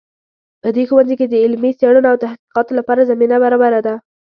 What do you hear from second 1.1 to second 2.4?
کې د علمي څیړنو او